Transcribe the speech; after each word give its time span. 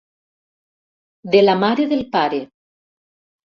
De 1.37 1.43
la 1.45 1.57
mare 1.65 1.87
del 1.93 2.03
pare. 2.17 2.43